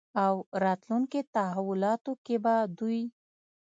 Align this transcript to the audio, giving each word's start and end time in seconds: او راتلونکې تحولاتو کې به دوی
او 0.25 0.35
راتلونکې 0.63 1.21
تحولاتو 1.35 2.11
کې 2.25 2.35
به 2.43 2.55
دوی 2.77 3.01